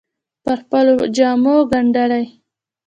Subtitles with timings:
[0.43, 2.25] پر خپلو جامو ګنډلې